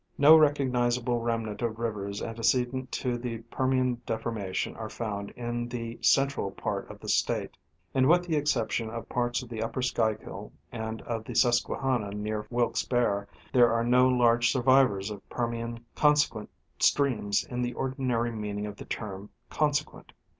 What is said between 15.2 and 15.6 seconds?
Per